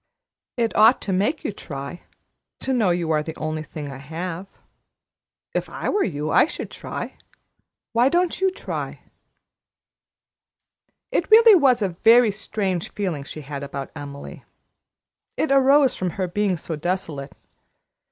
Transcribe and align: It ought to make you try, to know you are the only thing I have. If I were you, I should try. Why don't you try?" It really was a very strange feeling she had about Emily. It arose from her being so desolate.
It 0.57 0.75
ought 0.75 0.99
to 1.01 1.13
make 1.13 1.43
you 1.43 1.51
try, 1.51 2.01
to 2.61 2.73
know 2.73 2.89
you 2.89 3.11
are 3.11 3.21
the 3.21 3.35
only 3.35 3.61
thing 3.61 3.91
I 3.91 3.97
have. 3.99 4.47
If 5.53 5.69
I 5.69 5.89
were 5.89 6.03
you, 6.03 6.31
I 6.31 6.45
should 6.47 6.71
try. 6.71 7.19
Why 7.93 8.09
don't 8.09 8.41
you 8.41 8.49
try?" 8.49 9.01
It 11.11 11.29
really 11.29 11.53
was 11.53 11.83
a 11.83 11.89
very 11.89 12.31
strange 12.31 12.89
feeling 12.91 13.23
she 13.23 13.41
had 13.41 13.61
about 13.61 13.91
Emily. 13.95 14.43
It 15.37 15.51
arose 15.51 15.95
from 15.95 16.09
her 16.17 16.27
being 16.27 16.57
so 16.57 16.75
desolate. 16.75 17.33